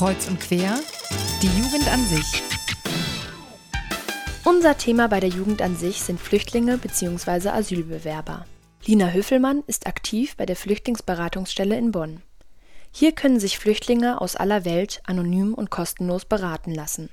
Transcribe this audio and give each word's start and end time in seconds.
Kreuz 0.00 0.28
und 0.28 0.40
quer, 0.40 0.78
die 1.42 1.60
Jugend 1.62 1.86
an 1.92 2.02
sich. 2.06 2.42
Unser 4.46 4.78
Thema 4.78 5.08
bei 5.08 5.20
der 5.20 5.28
Jugend 5.28 5.60
an 5.60 5.76
sich 5.76 6.00
sind 6.00 6.18
Flüchtlinge 6.18 6.78
bzw. 6.78 7.50
Asylbewerber. 7.50 8.46
Lina 8.86 9.10
Höfelmann 9.10 9.62
ist 9.66 9.86
aktiv 9.86 10.38
bei 10.38 10.46
der 10.46 10.56
Flüchtlingsberatungsstelle 10.56 11.76
in 11.76 11.92
Bonn. 11.92 12.22
Hier 12.90 13.12
können 13.12 13.38
sich 13.38 13.58
Flüchtlinge 13.58 14.22
aus 14.22 14.36
aller 14.36 14.64
Welt 14.64 15.02
anonym 15.04 15.52
und 15.52 15.68
kostenlos 15.68 16.24
beraten 16.24 16.74
lassen. 16.74 17.10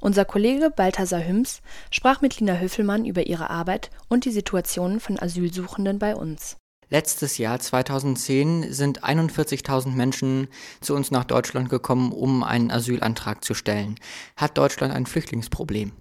Unser 0.00 0.24
Kollege 0.24 0.70
Balthasar 0.70 1.22
Hüms 1.22 1.60
sprach 1.90 2.22
mit 2.22 2.40
Lina 2.40 2.56
Höfelmann 2.56 3.04
über 3.04 3.26
ihre 3.26 3.50
Arbeit 3.50 3.90
und 4.08 4.24
die 4.24 4.32
Situation 4.32 5.00
von 5.00 5.18
Asylsuchenden 5.18 5.98
bei 5.98 6.16
uns. 6.16 6.56
Letztes 6.92 7.38
Jahr, 7.38 7.58
2010, 7.58 8.70
sind 8.70 9.02
41.000 9.02 9.94
Menschen 9.94 10.48
zu 10.82 10.94
uns 10.94 11.10
nach 11.10 11.24
Deutschland 11.24 11.70
gekommen, 11.70 12.12
um 12.12 12.42
einen 12.44 12.70
Asylantrag 12.70 13.42
zu 13.42 13.54
stellen. 13.54 13.94
Hat 14.36 14.58
Deutschland 14.58 14.92
ein 14.92 15.06
Flüchtlingsproblem? 15.06 15.92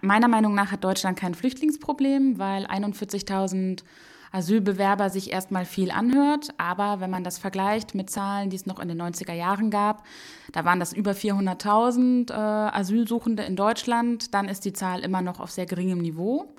Meiner 0.00 0.26
Meinung 0.26 0.56
nach 0.56 0.72
hat 0.72 0.82
Deutschland 0.82 1.16
kein 1.16 1.36
Flüchtlingsproblem, 1.36 2.36
weil 2.40 2.66
41.000 2.66 3.84
Asylbewerber 4.32 5.08
sich 5.08 5.30
erstmal 5.30 5.64
viel 5.64 5.92
anhört. 5.92 6.48
Aber 6.58 6.98
wenn 6.98 7.10
man 7.10 7.22
das 7.22 7.38
vergleicht 7.38 7.94
mit 7.94 8.10
Zahlen, 8.10 8.50
die 8.50 8.56
es 8.56 8.66
noch 8.66 8.80
in 8.80 8.88
den 8.88 9.00
90er 9.00 9.34
Jahren 9.34 9.70
gab, 9.70 10.02
da 10.50 10.64
waren 10.64 10.80
das 10.80 10.92
über 10.92 11.12
400.000 11.12 12.32
äh, 12.32 12.34
Asylsuchende 12.34 13.44
in 13.44 13.54
Deutschland, 13.54 14.34
dann 14.34 14.48
ist 14.48 14.64
die 14.64 14.72
Zahl 14.72 14.98
immer 14.98 15.22
noch 15.22 15.38
auf 15.38 15.52
sehr 15.52 15.66
geringem 15.66 15.98
Niveau. 15.98 16.56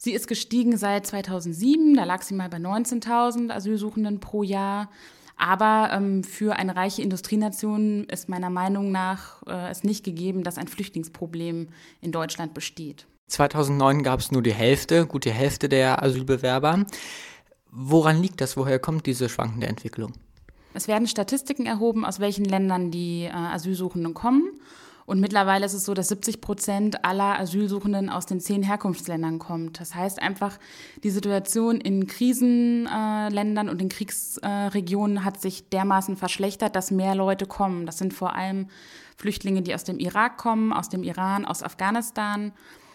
Sie 0.00 0.12
ist 0.12 0.28
gestiegen 0.28 0.76
seit 0.76 1.06
2007, 1.08 1.94
da 1.96 2.04
lag 2.04 2.22
sie 2.22 2.34
mal 2.34 2.48
bei 2.48 2.58
19.000 2.58 3.50
Asylsuchenden 3.50 4.20
pro 4.20 4.44
Jahr. 4.44 4.88
Aber 5.36 5.90
ähm, 5.92 6.22
für 6.22 6.56
eine 6.56 6.76
reiche 6.76 7.02
Industrienation 7.02 8.04
ist 8.04 8.28
meiner 8.28 8.48
Meinung 8.48 8.92
nach 8.92 9.42
äh, 9.46 9.70
es 9.70 9.82
nicht 9.82 10.04
gegeben, 10.04 10.44
dass 10.44 10.56
ein 10.56 10.68
Flüchtlingsproblem 10.68 11.68
in 12.00 12.12
Deutschland 12.12 12.54
besteht. 12.54 13.06
2009 13.26 14.04
gab 14.04 14.20
es 14.20 14.30
nur 14.30 14.42
die 14.42 14.54
Hälfte, 14.54 15.04
gut 15.04 15.24
die 15.24 15.32
Hälfte 15.32 15.68
der 15.68 16.02
Asylbewerber. 16.02 16.86
Woran 17.70 18.22
liegt 18.22 18.40
das? 18.40 18.56
Woher 18.56 18.78
kommt 18.78 19.06
diese 19.06 19.28
schwankende 19.28 19.66
Entwicklung? 19.66 20.12
Es 20.74 20.86
werden 20.86 21.08
Statistiken 21.08 21.66
erhoben, 21.66 22.04
aus 22.04 22.20
welchen 22.20 22.44
Ländern 22.44 22.92
die 22.92 23.24
äh, 23.24 23.32
Asylsuchenden 23.32 24.14
kommen. 24.14 24.60
Und 25.08 25.20
mittlerweile 25.20 25.64
ist 25.64 25.72
es 25.72 25.86
so, 25.86 25.94
dass 25.94 26.08
70 26.08 26.42
Prozent 26.42 27.02
aller 27.02 27.40
Asylsuchenden 27.40 28.10
aus 28.10 28.26
den 28.26 28.40
zehn 28.40 28.62
Herkunftsländern 28.62 29.38
kommt. 29.38 29.80
Das 29.80 29.94
heißt 29.94 30.20
einfach, 30.20 30.58
die 31.02 31.08
Situation 31.08 31.80
in 31.80 32.06
Krisenländern 32.06 33.68
äh, 33.68 33.70
und 33.70 33.80
in 33.80 33.88
Kriegsregionen 33.88 35.24
hat 35.24 35.40
sich 35.40 35.70
dermaßen 35.70 36.18
verschlechtert, 36.18 36.76
dass 36.76 36.90
mehr 36.90 37.14
Leute 37.14 37.46
kommen. 37.46 37.86
Das 37.86 37.96
sind 37.96 38.12
vor 38.12 38.34
allem 38.34 38.68
Flüchtlinge, 39.16 39.62
die 39.62 39.74
aus 39.74 39.84
dem 39.84 39.98
Irak 39.98 40.36
kommen, 40.36 40.74
aus 40.74 40.90
dem 40.90 41.02
Iran, 41.02 41.46
aus 41.46 41.62
Afghanistan 41.62 42.52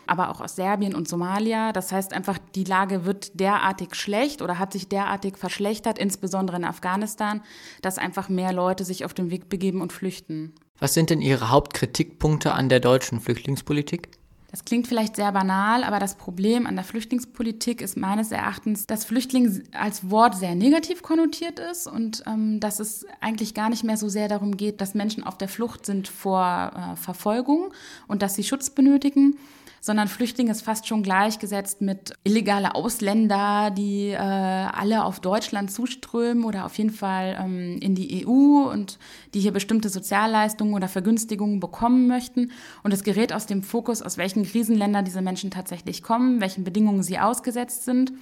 aber 0.07 0.29
auch 0.29 0.41
aus 0.41 0.55
Serbien 0.55 0.95
und 0.95 1.07
Somalia. 1.07 1.71
Das 1.71 1.91
heißt 1.91 2.13
einfach, 2.13 2.37
die 2.55 2.63
Lage 2.63 3.05
wird 3.05 3.39
derartig 3.39 3.95
schlecht 3.95 4.41
oder 4.41 4.59
hat 4.59 4.73
sich 4.73 4.89
derartig 4.89 5.37
verschlechtert, 5.37 5.99
insbesondere 5.99 6.57
in 6.57 6.65
Afghanistan, 6.65 7.41
dass 7.81 7.97
einfach 7.97 8.29
mehr 8.29 8.53
Leute 8.53 8.85
sich 8.85 9.05
auf 9.05 9.13
den 9.13 9.31
Weg 9.31 9.49
begeben 9.49 9.81
und 9.81 9.93
flüchten. 9.93 10.53
Was 10.79 10.93
sind 10.93 11.09
denn 11.09 11.21
Ihre 11.21 11.49
Hauptkritikpunkte 11.49 12.53
an 12.53 12.69
der 12.69 12.79
deutschen 12.79 13.19
Flüchtlingspolitik? 13.19 14.09
Das 14.53 14.65
klingt 14.65 14.85
vielleicht 14.85 15.15
sehr 15.15 15.31
banal, 15.31 15.83
aber 15.83 15.97
das 15.97 16.13
Problem 16.13 16.67
an 16.67 16.75
der 16.75 16.85
Flüchtlingspolitik 16.85 17.81
ist 17.81 17.97
meines 17.97 18.31
Erachtens, 18.31 18.85
dass 18.85 19.03
Flüchtling 19.03 19.63
als 19.71 20.11
Wort 20.11 20.35
sehr 20.35 20.53
negativ 20.53 21.01
konnotiert 21.01 21.57
ist 21.57 21.87
und 21.87 22.21
ähm, 22.27 22.59
dass 22.59 22.79
es 22.79 23.03
eigentlich 23.19 23.55
gar 23.55 23.69
nicht 23.71 23.83
mehr 23.83 23.97
so 23.97 24.09
sehr 24.09 24.27
darum 24.27 24.55
geht, 24.55 24.79
dass 24.79 24.93
Menschen 24.93 25.23
auf 25.23 25.39
der 25.39 25.47
Flucht 25.47 25.87
sind 25.87 26.07
vor 26.07 26.71
äh, 26.75 26.95
Verfolgung 26.97 27.73
und 28.07 28.21
dass 28.21 28.35
sie 28.35 28.43
Schutz 28.43 28.69
benötigen, 28.69 29.39
sondern 29.85 30.07
Flüchtling 30.07 30.47
ist 30.47 30.61
fast 30.61 30.87
schon 30.87 31.03
gleichgesetzt 31.03 31.81
mit 31.81 32.13
illegale 32.23 32.73
Ausländer, 32.73 33.69
die 33.69 34.11
äh, 34.11 34.15
alle 34.15 35.03
auf 35.03 35.19
Deutschland 35.19 35.73
zuströmen 35.73 36.45
oder 36.45 36.63
auf 36.63 36.77
jeden 36.77 36.89
Fall 36.89 37.37
ähm, 37.37 37.79
in 37.81 37.93
die 37.93 38.25
EU 38.25 38.71
und 38.71 38.97
die 39.33 39.41
hier 39.41 39.51
bestimmte 39.51 39.89
Sozialleistungen 39.89 40.73
oder 40.73 40.87
Vergünstigungen 40.87 41.59
bekommen 41.59 42.07
möchten. 42.07 42.51
Und 42.83 42.93
es 42.93 43.03
gerät 43.03 43.33
aus 43.33 43.45
dem 43.45 43.61
Fokus, 43.61 44.01
aus 44.01 44.17
welchen 44.17 44.45
Krisenländern 44.45 45.03
diese 45.03 45.21
Menschen 45.21 45.51
tatsächlich 45.51 46.01
kommen, 46.01 46.39
welchen 46.39 46.63
Bedingungen 46.63 47.03
sie 47.03 47.19
ausgesetzt 47.19 47.83
sind 47.83 48.13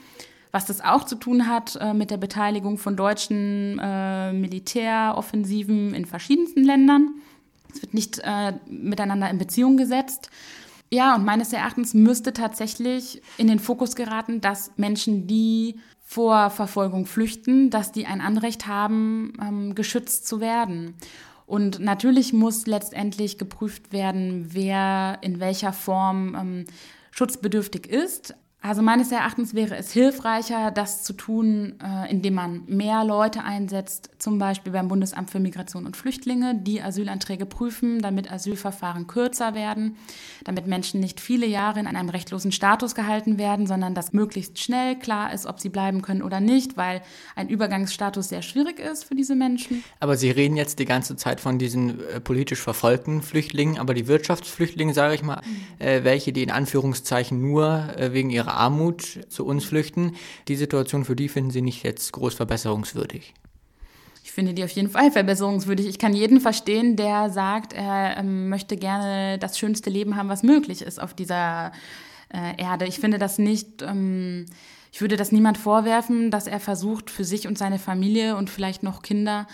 was 0.54 0.66
das 0.66 0.82
auch 0.82 1.06
zu 1.06 1.16
tun 1.16 1.48
hat 1.48 1.78
äh, 1.80 1.94
mit 1.94 2.12
der 2.12 2.18
Beteiligung 2.18 2.78
von 2.78 2.98
deutschen 2.98 3.80
äh, 3.82 4.34
Militäroffensiven 4.34 5.94
in 5.94 6.06
verschiedensten 6.06 6.66
Ländern. 6.66 7.22
Es 7.74 7.82
wird 7.82 7.94
nicht 7.94 8.20
äh, 8.20 8.52
miteinander 8.68 9.30
in 9.30 9.38
Beziehung 9.38 9.78
gesetzt. 9.78 10.30
Ja, 10.94 11.16
und 11.16 11.24
meines 11.24 11.54
Erachtens 11.54 11.94
müsste 11.94 12.34
tatsächlich 12.34 13.22
in 13.38 13.48
den 13.48 13.60
Fokus 13.60 13.96
geraten, 13.96 14.42
dass 14.42 14.72
Menschen, 14.76 15.26
die 15.26 15.80
vor 16.02 16.50
Verfolgung 16.50 17.06
flüchten, 17.06 17.70
dass 17.70 17.94
die 17.94 18.06
ein 18.06 18.20
Anrecht 18.20 18.68
haben, 18.68 19.32
ähm, 19.42 19.74
geschützt 19.76 20.28
zu 20.28 20.42
werden. 20.42 20.96
Und 21.46 21.80
natürlich 21.80 22.34
muss 22.34 22.68
letztendlich 22.68 23.38
geprüft 23.38 23.94
werden, 23.94 24.50
wer 24.52 25.20
in 25.22 25.40
welcher 25.40 25.72
Form 25.72 26.36
ähm, 26.36 26.66
schutzbedürftig 27.12 27.88
ist. 27.88 28.36
Also 28.64 28.84
meines 28.84 29.12
Erachtens 29.12 29.56
wäre 29.56 29.76
es 29.76 29.92
hilfreicher, 29.92 30.70
das 30.70 31.02
zu 31.02 31.14
tun, 31.14 31.74
äh, 31.84 32.12
indem 32.12 32.36
man 32.36 32.62
mehr 32.68 33.04
Leute 33.04 33.44
einsetzt, 33.44 34.12
zum 34.20 34.38
Beispiel 34.38 34.72
beim 34.72 34.88
Bundesamt 34.88 35.32
für 35.32 35.40
Migration 35.40 35.88
und 35.88 35.98
Flüchtlinge, 35.98 36.54
die 36.54 36.80
Asylanträge 36.80 37.48
prüfen, 37.48 38.04
damit 38.04 38.32
Asylverfahren 38.32 39.08
kürzer 39.08 39.56
werden, 39.56 39.98
damit 40.44 40.68
Menschen 40.68 41.00
nicht 41.00 41.20
viele 41.20 41.48
Jahre 41.48 41.80
in 41.80 41.88
einem 41.88 42.10
rechtlosen 42.10 42.52
Status 42.52 42.94
gehalten 42.94 43.40
werden, 43.40 43.66
sondern 43.66 43.96
dass 43.96 44.14
möglichst 44.14 44.60
schnell 44.60 44.96
klar 44.96 45.34
ist, 45.34 45.48
ob 45.48 45.60
sie 45.60 45.70
bleiben 45.70 46.04
können 46.04 46.22
oder 46.22 46.40
nicht, 46.40 46.78
weil 46.78 47.02
ein 47.36 47.50
Übergangsstatus 47.50 48.30
sehr 48.30 48.44
schwierig 48.44 48.78
ist 48.78 49.06
für 49.06 49.16
diese 49.16 49.34
Menschen. 49.34 49.84
Aber 50.00 50.18
Sie 50.18 50.30
reden 50.30 50.56
jetzt 50.56 50.78
die 50.78 50.86
ganze 50.86 51.16
Zeit 51.16 51.42
von 51.42 51.58
diesen 51.58 52.00
äh, 52.00 52.20
politisch 52.20 52.62
verfolgten 52.62 53.24
Flüchtlingen, 53.24 53.80
aber 53.80 53.96
die 53.96 54.06
Wirtschaftsflüchtlinge, 54.06 54.94
sage 54.94 55.16
ich 55.16 55.24
mal, 55.24 55.42
mhm. 55.44 55.84
äh, 55.84 56.04
welche, 56.04 56.32
die 56.32 56.44
in 56.44 56.52
Anführungszeichen 56.52 57.42
nur 57.42 57.88
äh, 57.98 58.14
wegen 58.14 58.30
ihrer 58.30 58.51
Armut 58.52 59.20
zu 59.30 59.46
uns 59.46 59.66
flüchten. 59.66 60.16
Die 60.48 60.56
Situation 60.56 61.06
für 61.06 61.16
die 61.16 61.30
finden 61.30 61.52
Sie 61.52 61.62
nicht 61.62 61.84
jetzt 61.84 62.12
groß 62.14 62.34
verbesserungswürdig. 62.34 63.34
Ich 64.24 64.32
finde 64.32 64.54
die 64.54 64.64
auf 64.64 64.72
jeden 64.72 64.90
Fall 64.90 65.12
verbesserungswürdig. 65.12 65.88
Ich 65.88 66.00
kann 66.00 66.14
jeden 66.14 66.40
verstehen, 66.40 66.96
der 66.96 67.30
sagt, 67.30 67.74
er 67.74 68.18
ähm, 68.18 68.50
möchte 68.50 68.78
gerne 68.78 69.38
das 69.40 69.58
schönste 69.58 69.90
Leben 69.90 70.16
haben, 70.16 70.30
was 70.30 70.44
möglich 70.44 70.82
ist 70.82 71.02
auf 71.02 71.14
dieser 71.14 71.72
äh, 72.34 72.62
Erde. 72.62 72.86
Ich 72.86 73.00
finde 73.00 73.18
das 73.18 73.40
nicht. 73.40 73.82
Ähm, 73.82 74.46
ich 74.92 75.02
würde 75.02 75.16
das 75.16 75.32
niemand 75.32 75.58
vorwerfen, 75.58 76.32
dass 76.32 76.48
er 76.48 76.60
versucht, 76.60 77.10
für 77.10 77.24
sich 77.24 77.48
und 77.48 77.58
seine 77.58 77.80
Familie 77.80 78.36
und 78.36 78.50
vielleicht 78.50 78.84
noch 78.84 79.02
Kinder 79.02 79.48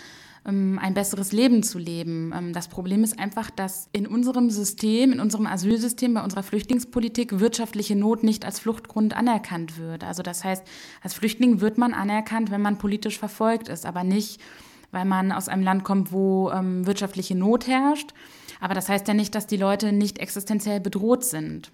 ein 0.48 0.94
besseres 0.94 1.32
Leben 1.32 1.62
zu 1.62 1.78
leben. 1.78 2.32
Ähm, 2.34 2.52
das 2.52 2.68
Problem 2.68 3.04
ist 3.04 3.18
einfach, 3.18 3.50
dass 3.50 3.88
in 3.92 4.06
unserem 4.06 4.50
System, 4.50 5.12
in 5.12 5.20
unserem 5.20 5.46
Asylsystem, 5.46 6.14
bei 6.14 6.22
unserer 6.22 6.42
Flüchtlingspolitik 6.42 7.38
wirtschaftliche 7.38 7.96
Not 7.96 8.22
nicht 8.22 8.44
als 8.44 8.58
Fluchtgrund 8.60 9.16
anerkannt 9.16 9.78
wird. 9.78 10.04
Also 10.04 10.22
das 10.22 10.44
heißt, 10.44 10.64
als 11.02 11.14
Flüchtling 11.14 11.60
wird 11.60 11.78
man 11.78 11.92
anerkannt, 11.92 12.50
wenn 12.50 12.62
man 12.62 12.78
politisch 12.78 13.18
verfolgt 13.18 13.68
ist, 13.68 13.84
aber 13.84 14.04
nicht, 14.04 14.40
weil 14.90 15.04
man 15.04 15.32
aus 15.32 15.48
einem 15.48 15.62
Land 15.62 15.84
kommt, 15.84 16.12
wo 16.12 16.50
ähm, 16.50 16.86
wirtschaftliche 16.86 17.34
Not 17.34 17.66
herrscht. 17.66 18.14
Aber 18.60 18.74
das 18.74 18.88
heißt 18.88 19.06
ja 19.06 19.14
nicht, 19.14 19.34
dass 19.34 19.46
die 19.46 19.56
Leute 19.56 19.92
nicht 19.92 20.18
existenziell 20.18 20.80
bedroht 20.80 21.24
sind. 21.24 21.70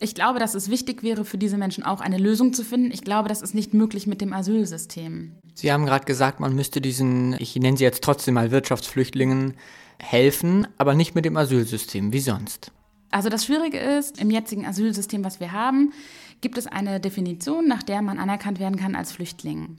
Ich 0.00 0.14
glaube, 0.14 0.38
dass 0.38 0.54
es 0.54 0.70
wichtig 0.70 1.02
wäre, 1.02 1.24
für 1.24 1.38
diese 1.38 1.56
Menschen 1.56 1.84
auch 1.84 2.00
eine 2.00 2.18
Lösung 2.18 2.52
zu 2.52 2.64
finden. 2.64 2.90
Ich 2.92 3.02
glaube, 3.02 3.28
das 3.28 3.42
ist 3.42 3.54
nicht 3.54 3.74
möglich 3.74 4.06
mit 4.06 4.20
dem 4.20 4.32
Asylsystem. 4.32 5.32
Sie 5.54 5.72
haben 5.72 5.86
gerade 5.86 6.04
gesagt, 6.04 6.40
man 6.40 6.54
müsste 6.54 6.80
diesen, 6.80 7.34
ich 7.38 7.54
nenne 7.56 7.76
sie 7.76 7.84
jetzt 7.84 8.02
trotzdem 8.02 8.34
mal 8.34 8.50
Wirtschaftsflüchtlingen, 8.50 9.54
helfen, 10.00 10.66
aber 10.78 10.94
nicht 10.94 11.14
mit 11.14 11.24
dem 11.24 11.36
Asylsystem. 11.36 12.12
Wie 12.12 12.20
sonst? 12.20 12.72
Also 13.10 13.28
das 13.28 13.44
Schwierige 13.44 13.78
ist, 13.78 14.20
im 14.20 14.30
jetzigen 14.30 14.66
Asylsystem, 14.66 15.24
was 15.24 15.38
wir 15.38 15.52
haben, 15.52 15.92
gibt 16.40 16.58
es 16.58 16.66
eine 16.66 16.98
Definition, 16.98 17.68
nach 17.68 17.84
der 17.84 18.02
man 18.02 18.18
anerkannt 18.18 18.58
werden 18.58 18.76
kann 18.76 18.96
als 18.96 19.12
Flüchtling. 19.12 19.76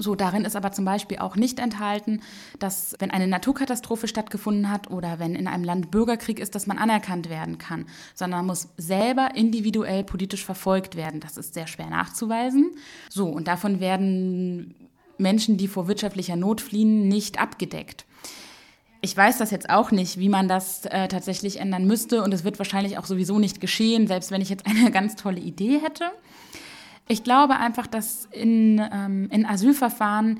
So, 0.00 0.14
darin 0.14 0.46
ist 0.46 0.56
aber 0.56 0.72
zum 0.72 0.86
Beispiel 0.86 1.18
auch 1.18 1.36
nicht 1.36 1.58
enthalten, 1.58 2.22
dass 2.58 2.96
wenn 2.98 3.10
eine 3.10 3.28
Naturkatastrophe 3.28 4.08
stattgefunden 4.08 4.70
hat 4.70 4.90
oder 4.90 5.18
wenn 5.18 5.34
in 5.34 5.46
einem 5.46 5.62
Land 5.62 5.90
Bürgerkrieg 5.90 6.40
ist, 6.40 6.54
dass 6.54 6.66
man 6.66 6.78
anerkannt 6.78 7.28
werden 7.28 7.58
kann, 7.58 7.84
sondern 8.14 8.40
man 8.40 8.46
muss 8.46 8.68
selber 8.78 9.34
individuell 9.34 10.02
politisch 10.02 10.44
verfolgt 10.44 10.96
werden. 10.96 11.20
Das 11.20 11.36
ist 11.36 11.52
sehr 11.52 11.66
schwer 11.66 11.90
nachzuweisen. 11.90 12.70
So, 13.10 13.28
und 13.28 13.46
davon 13.46 13.80
werden 13.80 14.74
Menschen, 15.18 15.58
die 15.58 15.68
vor 15.68 15.86
wirtschaftlicher 15.86 16.36
Not 16.36 16.62
fliehen, 16.62 17.06
nicht 17.08 17.38
abgedeckt. 17.38 18.06
Ich 19.02 19.14
weiß 19.14 19.36
das 19.36 19.50
jetzt 19.50 19.68
auch 19.68 19.90
nicht, 19.90 20.18
wie 20.18 20.28
man 20.30 20.48
das 20.48 20.86
äh, 20.86 21.08
tatsächlich 21.08 21.60
ändern 21.60 21.86
müsste 21.86 22.22
und 22.22 22.32
es 22.32 22.44
wird 22.44 22.58
wahrscheinlich 22.58 22.96
auch 22.96 23.06
sowieso 23.06 23.38
nicht 23.38 23.60
geschehen, 23.60 24.06
selbst 24.06 24.30
wenn 24.30 24.40
ich 24.40 24.48
jetzt 24.48 24.66
eine 24.66 24.90
ganz 24.92 25.16
tolle 25.16 25.40
Idee 25.40 25.78
hätte. 25.78 26.10
Ich 27.10 27.24
glaube 27.24 27.56
einfach, 27.56 27.88
dass 27.88 28.28
in, 28.30 28.80
ähm, 28.92 29.28
in 29.32 29.44
Asylverfahren 29.44 30.38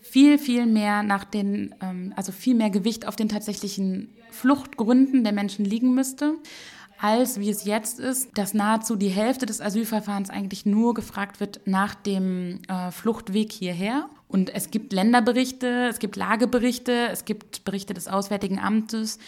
viel, 0.00 0.38
viel 0.38 0.66
mehr 0.66 1.02
nach 1.02 1.24
den, 1.24 1.74
ähm, 1.82 2.12
also 2.14 2.30
viel 2.30 2.54
mehr 2.54 2.70
Gewicht 2.70 3.08
auf 3.08 3.16
den 3.16 3.28
tatsächlichen 3.28 4.08
Fluchtgründen 4.30 5.24
der 5.24 5.32
Menschen 5.32 5.64
liegen 5.64 5.94
müsste 5.94 6.36
als 7.02 7.40
wie 7.40 7.50
es 7.50 7.64
jetzt 7.64 7.98
ist, 7.98 8.38
dass 8.38 8.54
nahezu 8.54 8.94
die 8.94 9.08
Hälfte 9.08 9.44
des 9.44 9.60
Asylverfahrens 9.60 10.30
eigentlich 10.30 10.66
nur 10.66 10.94
gefragt 10.94 11.40
wird 11.40 11.60
nach 11.64 11.96
dem 11.96 12.60
äh, 12.68 12.92
Fluchtweg 12.92 13.50
hierher. 13.50 14.08
Und 14.28 14.54
es 14.54 14.70
gibt 14.70 14.92
Länderberichte, 14.92 15.88
es 15.90 15.98
gibt 15.98 16.14
Lageberichte, 16.14 17.08
es 17.10 17.24
gibt 17.24 17.64
Berichte 17.64 17.92
des 17.92 18.06
Auswärtigen 18.06 18.60
Amtes 18.60 19.18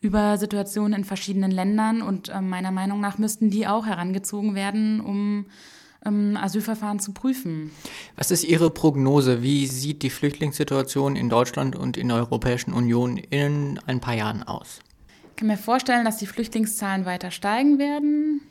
über 0.00 0.36
Situationen 0.36 0.94
in 0.94 1.04
verschiedenen 1.04 1.52
Ländern. 1.52 2.02
Und 2.02 2.28
äh, 2.28 2.40
meiner 2.40 2.72
Meinung 2.72 2.98
nach 2.98 3.18
müssten 3.18 3.50
die 3.50 3.68
auch 3.68 3.86
herangezogen 3.86 4.56
werden, 4.56 5.00
um 5.00 5.46
ähm, 6.04 6.36
Asylverfahren 6.36 7.00
zu 7.00 7.12
prüfen. 7.12 7.70
Was 8.16 8.30
ist 8.30 8.44
Ihre 8.44 8.70
Prognose? 8.70 9.42
Wie 9.42 9.66
sieht 9.66 10.02
die 10.02 10.10
Flüchtlingssituation 10.10 11.16
in 11.16 11.28
Deutschland 11.28 11.76
und 11.76 11.96
in 11.96 12.08
der 12.08 12.18
Europäischen 12.18 12.72
Union 12.72 13.16
in 13.16 13.78
ein 13.86 14.00
paar 14.00 14.14
Jahren 14.14 14.42
aus? 14.42 14.80
Ich 15.30 15.36
kann 15.36 15.48
mir 15.48 15.56
vorstellen, 15.56 16.04
dass 16.04 16.18
die 16.18 16.26
Flüchtlingszahlen 16.26 17.04
weiter 17.04 17.30
steigen 17.30 17.78
werden. 17.78 18.42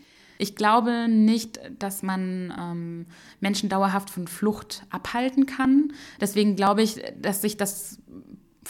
Ich 0.41 0.55
glaube 0.55 1.07
nicht, 1.07 1.59
dass 1.77 2.01
man 2.01 2.51
ähm, 2.59 3.05
Menschen 3.41 3.69
dauerhaft 3.69 4.09
von 4.09 4.27
Flucht 4.27 4.83
abhalten 4.89 5.45
kann. 5.45 5.93
Deswegen 6.19 6.55
glaube 6.55 6.81
ich, 6.81 6.99
dass 7.21 7.43
sich 7.43 7.57
das 7.57 7.99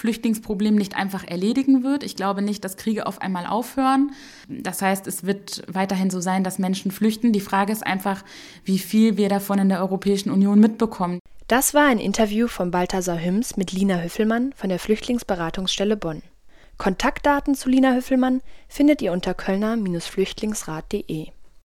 Flüchtlingsproblem 0.01 0.73
nicht 0.73 0.95
einfach 0.95 1.23
erledigen 1.23 1.83
wird. 1.83 2.01
Ich 2.01 2.15
glaube 2.15 2.41
nicht, 2.41 2.65
dass 2.65 2.75
Kriege 2.75 3.05
auf 3.05 3.21
einmal 3.21 3.45
aufhören. 3.45 4.13
Das 4.49 4.81
heißt, 4.81 5.05
es 5.05 5.25
wird 5.25 5.61
weiterhin 5.71 6.09
so 6.09 6.19
sein, 6.19 6.43
dass 6.43 6.57
Menschen 6.57 6.89
flüchten. 6.89 7.31
Die 7.33 7.39
Frage 7.39 7.71
ist 7.71 7.85
einfach, 7.85 8.25
wie 8.65 8.79
viel 8.79 9.15
wir 9.15 9.29
davon 9.29 9.59
in 9.59 9.69
der 9.69 9.79
Europäischen 9.79 10.31
Union 10.31 10.59
mitbekommen. 10.59 11.19
Das 11.47 11.75
war 11.75 11.85
ein 11.85 11.99
Interview 11.99 12.47
von 12.47 12.71
Balthasar 12.71 13.23
Hüms 13.23 13.57
mit 13.57 13.73
Lina 13.73 14.01
Hüffelmann 14.01 14.53
von 14.55 14.69
der 14.69 14.79
Flüchtlingsberatungsstelle 14.79 15.97
Bonn. 15.97 16.23
Kontaktdaten 16.79 17.53
zu 17.53 17.69
Lina 17.69 17.93
Hüffelmann 17.93 18.41
findet 18.67 19.03
ihr 19.03 19.11
unter 19.11 19.35
kölner-flüchtlingsrat.de. 19.35 21.27